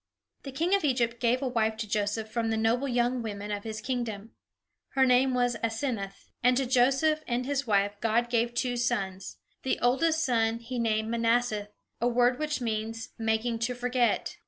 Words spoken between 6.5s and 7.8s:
to Joseph and his